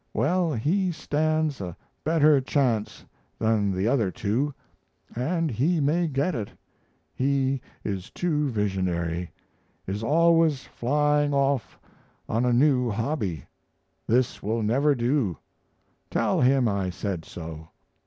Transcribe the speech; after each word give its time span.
Well, 0.15 0.53
he 0.53 0.91
stands 0.91 1.61
a 1.61 1.77
better 2.03 2.41
chance 2.41 3.05
than 3.37 3.71
the 3.71 3.87
other 3.87 4.09
two, 4.09 4.51
and 5.15 5.51
he 5.51 5.79
may 5.79 6.07
get 6.07 6.33
it; 6.33 6.49
he 7.13 7.61
is 7.83 8.09
too 8.09 8.49
visionary 8.49 9.29
is 9.85 10.01
always 10.01 10.63
flying 10.65 11.35
off 11.35 11.77
on 12.27 12.45
a 12.45 12.51
new 12.51 12.89
hobby; 12.89 13.45
this 14.07 14.41
will 14.41 14.63
never 14.63 14.95
do 14.95 15.37
tell 16.09 16.41
him 16.41 16.67
I 16.67 16.89
said 16.89 17.23
so. 17.23 17.67